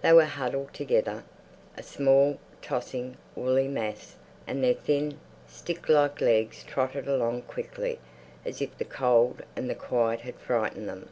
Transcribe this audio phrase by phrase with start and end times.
[0.00, 1.22] They were huddled together,
[1.76, 7.98] a small, tossing, woolly mass, and their thin, stick like legs trotted along quickly
[8.42, 11.10] as if the cold and the quiet had frightened them.